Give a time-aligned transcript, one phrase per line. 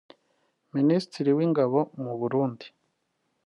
[0.75, 2.65] Ministre w’ingabo mu Burundi